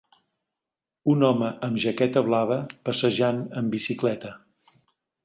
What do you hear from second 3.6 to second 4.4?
en bicicleta